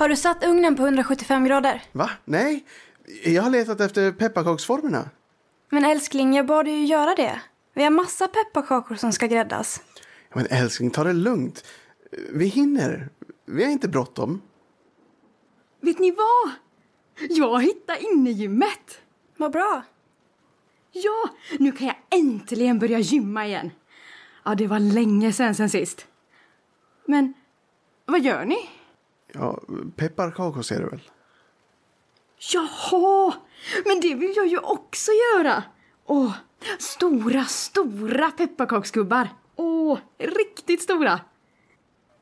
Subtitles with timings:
[0.00, 1.82] Har du satt ugnen på 175 grader?
[1.92, 2.10] Va?
[2.24, 2.64] Nej,
[3.24, 5.10] jag har letat efter pepparkaksformerna.
[5.70, 7.40] Men älskling, jag bad dig ju göra det.
[7.74, 9.80] Vi har massa pepparkakor som ska gräddas.
[10.34, 11.64] Men älskling, ta det lugnt.
[12.32, 13.08] Vi hinner.
[13.46, 14.42] Vi har inte bråttom.
[15.80, 16.50] Vet ni vad?
[17.30, 19.00] Jag hittade innegymmet!
[19.36, 19.82] Vad bra.
[20.92, 21.28] Ja,
[21.58, 23.70] nu kan jag äntligen börja gymma igen.
[24.44, 26.06] Ja, det var länge sen sen sist.
[27.06, 27.34] Men,
[28.06, 28.68] vad gör ni?
[29.34, 29.60] Ja,
[29.96, 31.10] pepparkakor ser du väl?
[32.52, 33.34] Jaha,
[33.84, 35.62] men det vill jag ju också göra.
[36.06, 36.32] Åh,
[36.78, 39.28] stora, stora pepparkaksgubbar.
[39.56, 41.20] Åh, riktigt stora.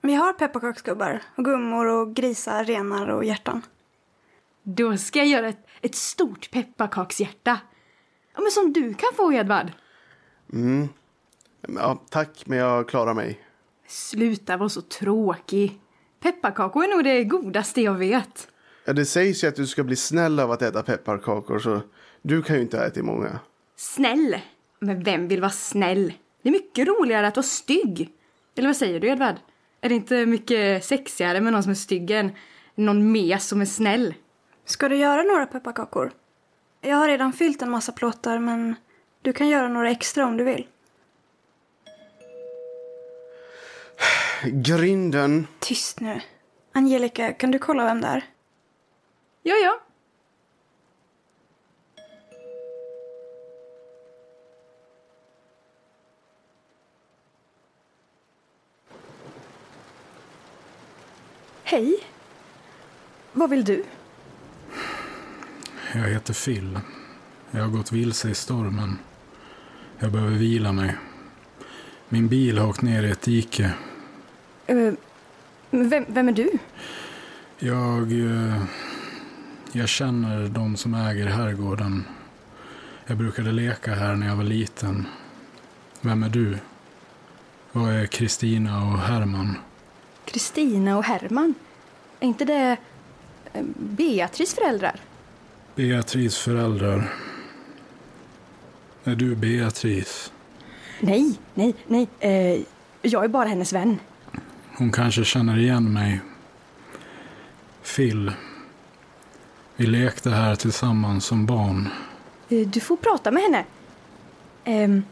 [0.00, 3.62] Vi har pepparkaksgubbar, och gummor och grisar, renar och hjärtan.
[4.62, 7.60] Då ska jag göra ett, ett stort pepparkakshjärta.
[8.34, 9.72] Ja, men som du kan få, Edvard.
[11.68, 13.40] Ja, tack, men jag klarar mig.
[13.86, 15.80] Sluta vara så tråkig.
[16.24, 18.48] Pepparkakor är nog det godaste jag vet.
[18.84, 21.80] Ja, det sägs ju att du ska bli snäll av att äta pepparkakor, så
[22.22, 23.38] du kan ju inte äta många.
[23.76, 24.36] Snäll?
[24.78, 26.12] Men vem vill vara snäll?
[26.42, 28.10] Det är mycket roligare att vara stygg.
[28.56, 29.34] Eller vad säger du, Edvard?
[29.80, 32.32] Är det inte mycket sexigare med någon som är stygg än
[32.74, 34.14] någon mes som är snäll?
[34.64, 36.12] Ska du göra några pepparkakor?
[36.80, 38.74] Jag har redan fyllt en massa plåtar, men
[39.22, 40.66] du kan göra några extra om du vill.
[44.46, 45.46] Grinden.
[45.58, 46.20] Tyst nu.
[46.72, 48.24] Angelica, kan du kolla vem det är?
[49.42, 49.80] Ja, ja.
[61.62, 61.96] Hej.
[63.32, 63.84] Vad vill du?
[65.92, 66.80] Jag heter Phil.
[67.50, 68.98] Jag har gått vilse i stormen.
[69.98, 70.96] Jag behöver vila mig.
[72.08, 73.74] Min bil har åkt ner i ett dike.
[74.66, 74.92] Eh,
[75.70, 76.50] vem, vem är du?
[77.58, 78.12] Jag...
[78.12, 78.62] eh,
[79.72, 82.04] Jag känner de som äger herrgården.
[83.06, 85.06] Jag brukade leka här när jag var liten.
[86.00, 86.58] Vem är du?
[87.72, 89.56] Vad är Kristina och Herman?
[90.24, 91.54] Kristina och Herman.
[92.20, 92.76] Är inte det
[93.52, 95.00] eh, Beatrice föräldrar?
[95.74, 97.12] Beatrice föräldrar.
[99.04, 100.32] Är du Beatrice?
[101.00, 102.08] Nej, nej, nej.
[103.02, 103.98] Jag är bara hennes vän.
[104.76, 106.20] Hon kanske känner igen mig.
[107.96, 108.32] Phil.
[109.76, 111.88] Vi lekte här tillsammans som barn.
[112.48, 113.64] Eh, Du får prata med henne.
[114.64, 115.04] Ehm,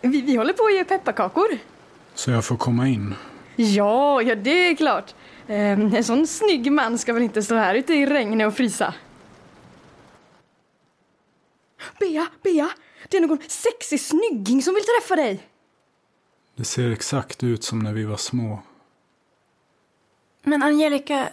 [0.00, 1.58] vi, vi håller på att ge pepparkakor.
[2.14, 3.14] Så jag får komma in.
[3.56, 5.14] Ja, ja det är klart.
[5.48, 8.94] Ehm, en sån snygg man ska väl inte stå här ute i regnet och frysa.
[12.00, 12.70] Bea, Bea!
[13.08, 15.42] Det är någon sexig snygging som vill träffa dig.
[16.56, 18.62] Det ser exakt ut som när vi var små.
[20.46, 21.28] Men Angelica,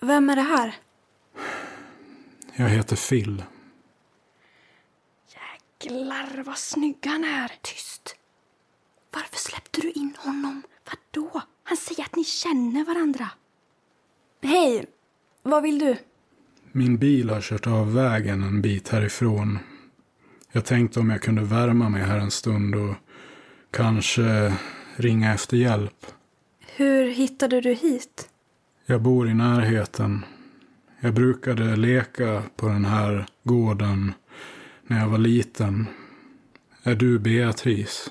[0.00, 0.74] vem är det här?
[2.54, 3.44] Jag heter Phil.
[5.28, 7.52] Jäklar vad snygg han är.
[7.62, 8.16] Tyst.
[9.10, 10.62] Varför släppte du in honom?
[10.84, 11.42] Vadå?
[11.64, 13.28] Han säger att ni känner varandra.
[14.42, 14.86] Hej,
[15.42, 15.96] vad vill du?
[16.72, 19.58] Min bil har kört av vägen en bit härifrån.
[20.52, 22.94] Jag tänkte om jag kunde värma mig här en stund och
[23.70, 24.54] kanske
[24.96, 26.06] ringa efter hjälp.
[26.66, 28.28] Hur hittade du hit?
[28.86, 30.24] Jag bor i närheten.
[31.00, 34.14] Jag brukade leka på den här gården
[34.86, 35.86] när jag var liten.
[36.82, 38.10] Är du Beatrice?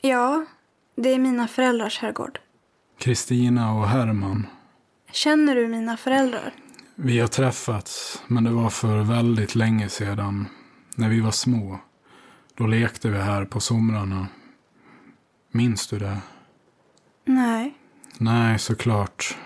[0.00, 0.46] Ja,
[0.96, 2.38] det är mina föräldrars herrgård.
[2.98, 4.46] Kristina och Herman?
[5.12, 6.54] Känner du mina föräldrar?
[6.94, 10.46] Vi har träffats, men det var för väldigt länge sedan.
[10.96, 11.80] När vi var små.
[12.54, 14.26] Då lekte vi här på somrarna.
[15.52, 16.18] Minns du det?
[17.24, 17.74] Nej.
[18.18, 19.36] Nej, såklart.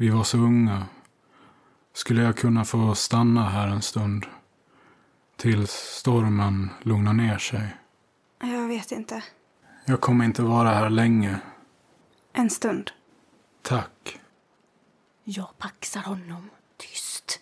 [0.00, 0.86] Vi var så unga.
[1.92, 4.26] Skulle jag kunna få stanna här en stund?
[5.36, 7.76] Tills stormen lugnar ner sig.
[8.40, 9.24] Jag vet inte.
[9.84, 11.40] Jag kommer inte vara här länge.
[12.32, 12.90] En stund.
[13.62, 14.20] Tack.
[15.24, 16.50] Jag paxar honom.
[16.76, 17.40] Tyst.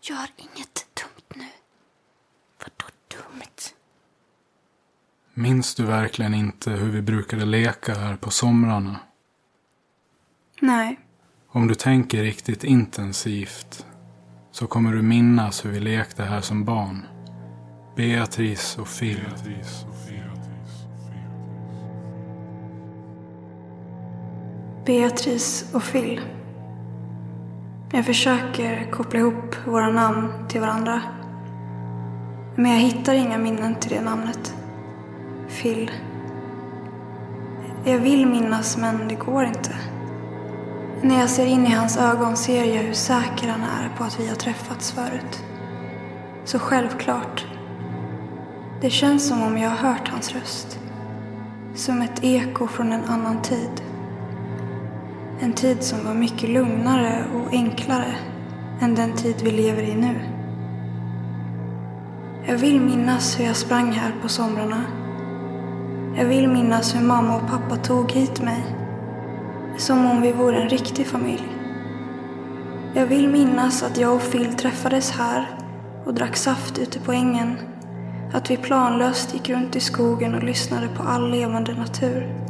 [0.00, 1.48] Gör inget dumt nu.
[2.58, 3.74] Vadå dumt?
[5.34, 9.00] Minns du verkligen inte hur vi brukade leka här på somrarna?
[10.60, 10.98] Nej.
[11.54, 13.86] Om du tänker riktigt intensivt
[14.52, 17.06] så kommer du minnas hur vi lekte här som barn.
[17.96, 19.20] Beatrice och Phil.
[24.86, 26.20] Beatrice och Phil.
[27.92, 31.02] Jag försöker koppla ihop våra namn till varandra.
[32.56, 34.54] Men jag hittar inga minnen till det namnet.
[35.62, 35.90] Phil.
[37.84, 39.91] Jag vill minnas, men det går inte.
[41.04, 44.20] När jag ser in i hans ögon ser jag hur säker han är på att
[44.20, 45.44] vi har träffats förut.
[46.44, 47.46] Så självklart.
[48.80, 50.78] Det känns som om jag har hört hans röst.
[51.74, 53.82] Som ett eko från en annan tid.
[55.40, 58.14] En tid som var mycket lugnare och enklare
[58.80, 60.20] än den tid vi lever i nu.
[62.46, 64.82] Jag vill minnas hur jag sprang här på somrarna.
[66.16, 68.81] Jag vill minnas hur mamma och pappa tog hit mig.
[69.76, 71.48] Som om vi vore en riktig familj.
[72.94, 75.46] Jag vill minnas att jag och Phil träffades här
[76.04, 77.56] och drack saft ute på ängen.
[78.32, 82.42] Att vi planlöst gick runt i skogen och lyssnade på all levande natur.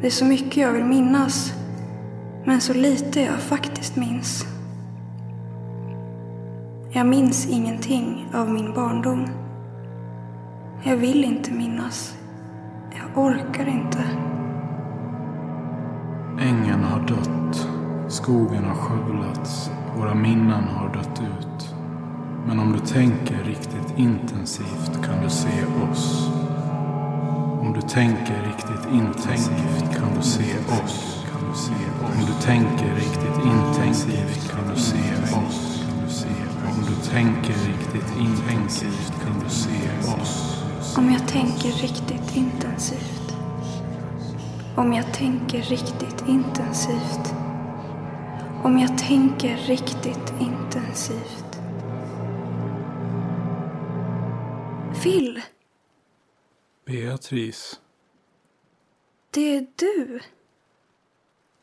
[0.00, 1.52] Det är så mycket jag vill minnas,
[2.44, 4.46] men så lite jag faktiskt minns.
[6.90, 9.26] Jag minns ingenting av min barndom.
[10.82, 12.16] Jag vill inte minnas.
[12.90, 14.25] Jag orkar inte.
[16.46, 17.68] Ängen har dött.
[18.08, 19.70] Skogen har skövlats.
[19.96, 21.74] Våra minnen har dött ut.
[22.46, 26.30] Men om du tänker riktigt intensivt kan du se oss.
[27.60, 31.24] Om du tänker riktigt intensivt kan du se oss.
[32.00, 35.84] Om du tänker riktigt intensivt kan du se oss.
[36.66, 40.64] Om du tänker riktigt intensivt kan du se oss.
[40.98, 43.25] Om jag tänker riktigt intensivt.
[44.78, 47.34] Om jag tänker riktigt intensivt.
[48.64, 51.60] Om jag tänker riktigt intensivt.
[55.02, 55.42] Phil,
[56.84, 57.80] Beatrice.
[59.30, 60.20] det är du.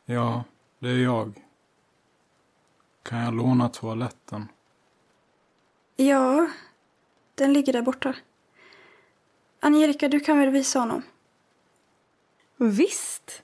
[0.06, 0.44] Ja,
[0.80, 1.42] det är jag.
[3.04, 4.48] Kan jag låna toaletten?
[5.96, 6.48] Ja,
[7.36, 8.16] den ligger där borta.
[9.60, 11.02] Angelica, du kan väl visa honom?
[12.70, 13.44] Visst.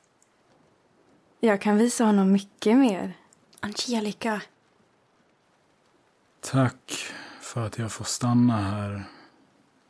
[1.39, 3.17] Jag kan visa honom mycket mer.
[3.59, 4.41] Angelica.
[6.39, 9.03] Tack för att jag får stanna här,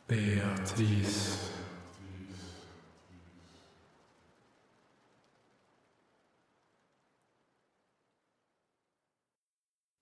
[0.06, 1.50] Beatrice.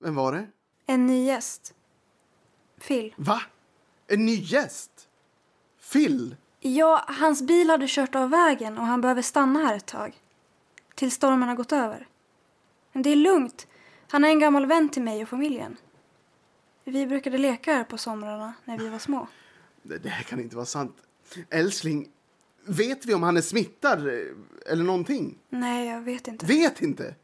[0.00, 0.46] Vem var det?
[0.86, 1.74] En ny gäst.
[2.88, 3.14] Phil.
[3.16, 3.42] Va?
[4.06, 5.08] En ny gäst?
[5.92, 6.36] Phil?
[6.60, 10.20] Ja, hans bil hade kört av vägen och han behöver stanna här ett tag.
[10.94, 12.08] Tills stormen har gått över.
[12.92, 13.66] Men det är lugnt.
[14.08, 15.76] Han är en gammal vän till mig och familjen.
[16.84, 19.28] Vi brukade leka här på somrarna när vi var små.
[19.82, 20.96] Det, det här kan inte vara sant.
[21.50, 22.08] Älskling,
[22.64, 24.14] vet vi om han är smittad eh,
[24.66, 25.38] eller någonting?
[25.48, 26.46] Nej, jag vet inte.
[26.46, 27.14] Vet inte.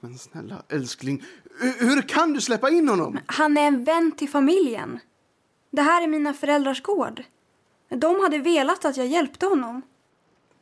[0.00, 1.24] Men snälla älskling,
[1.78, 3.18] hur, kan du släppa in honom?
[3.26, 4.98] Han är en vän till familjen.
[5.70, 7.22] Det här är mina föräldrars gård.
[7.88, 9.82] De hade velat att jag hjälpte honom.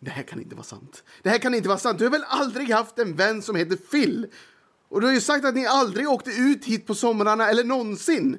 [0.01, 1.05] Det här kan inte vara sant.
[1.23, 1.99] Det här kan inte vara sant.
[1.99, 4.27] Du har väl aldrig haft en vän som heter Phil?
[4.89, 8.39] Och du har ju sagt att ni aldrig åkte ut hit på somrarna eller någonsin.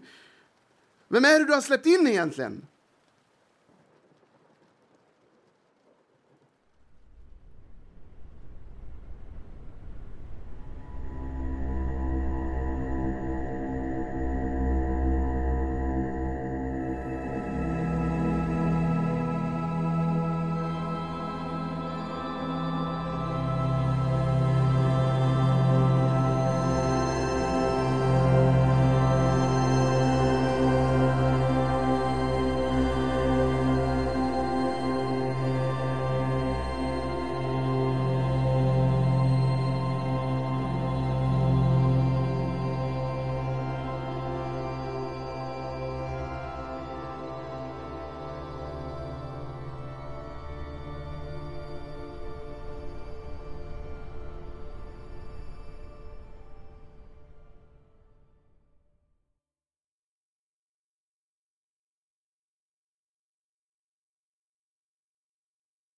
[1.07, 2.67] Vem är det du har släppt in egentligen?